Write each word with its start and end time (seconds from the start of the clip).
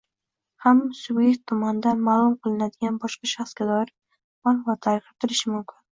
hamda 0.63 0.95
subyekt 0.99 1.43
tomonidan 1.51 2.01
ma’lum 2.07 2.33
qilinadigan 2.47 2.97
boshqa 3.05 3.31
shaxsga 3.35 3.69
doir 3.73 3.93
ma’lumotlar 4.49 4.99
kiritilishi 5.05 5.53
mumkin. 5.55 5.83